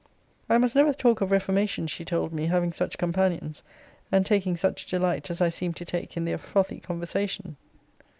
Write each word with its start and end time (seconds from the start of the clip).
I 0.49 0.57
must 0.57 0.75
never 0.75 0.93
talk 0.93 1.21
of 1.21 1.31
reformation, 1.31 1.85
she 1.85 2.03
told 2.03 2.33
me, 2.33 2.47
having 2.47 2.73
such 2.73 2.97
companions, 2.97 3.61
and 4.11 4.25
taking 4.25 4.57
such 4.57 4.87
delight, 4.87 5.29
as 5.29 5.41
I 5.41 5.49
seemed 5.49 5.75
to 5.75 5.85
take, 5.85 6.17
in 6.17 6.25
their 6.25 6.39
frothy 6.39 6.79
conversation. 6.79 7.55